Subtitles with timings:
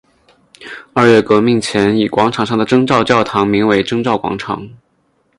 [0.93, 4.67] 二月革命前以广场上的征兆教堂名为征兆广场。